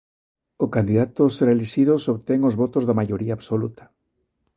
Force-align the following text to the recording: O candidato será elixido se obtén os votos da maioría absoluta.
O 0.65 0.67
candidato 0.75 1.21
será 1.35 1.51
elixido 1.53 1.93
se 2.03 2.09
obtén 2.15 2.39
os 2.49 2.57
votos 2.61 2.83
da 2.85 2.97
maioría 2.99 3.33
absoluta. 3.35 3.83